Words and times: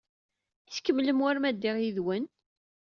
I 0.67 0.71
tkemmlem 0.75 1.21
war 1.21 1.37
ma 1.39 1.51
ddiɣ 1.55 1.75
yid-wen? 1.79 2.25